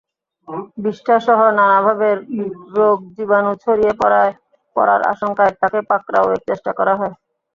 বিষ্ঠাসহ 0.83 1.39
নানাভাবে 1.57 2.09
রোগজীবাণু 2.75 3.51
ছড়িয়ে 3.63 3.93
পড়ার 4.75 5.01
আশঙ্কায় 5.11 5.53
তাকে 5.61 5.79
পাকড়াওয়ের 5.89 6.39
চেষ্টা 6.47 6.71
করা 6.79 6.93
হয়। 6.99 7.13